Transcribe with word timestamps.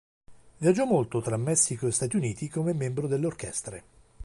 Viaggiò 0.57 0.85
molto 0.85 1.21
tra 1.21 1.37
Messico 1.37 1.85
e 1.85 1.91
Stati 1.91 2.15
Uniti 2.15 2.47
come 2.49 2.73
membro 2.73 3.05
delle 3.05 3.27
orchestre. 3.27 3.83